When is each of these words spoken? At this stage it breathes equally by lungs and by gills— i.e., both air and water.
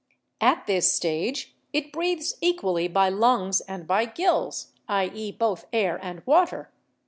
At 0.41 0.65
this 0.65 0.91
stage 0.91 1.53
it 1.73 1.91
breathes 1.91 2.33
equally 2.41 2.87
by 2.87 3.09
lungs 3.09 3.61
and 3.67 3.85
by 3.85 4.05
gills— 4.05 4.71
i.e., 4.87 5.31
both 5.31 5.67
air 5.71 5.99
and 6.03 6.25
water. 6.25 6.71